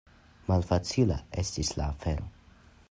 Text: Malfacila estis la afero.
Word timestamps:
Malfacila 0.51 1.19
estis 1.43 1.73
la 1.81 1.89
afero. 1.93 2.29